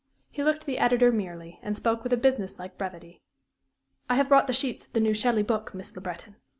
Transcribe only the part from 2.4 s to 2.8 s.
like